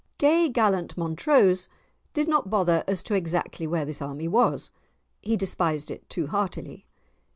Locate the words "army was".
4.01-4.71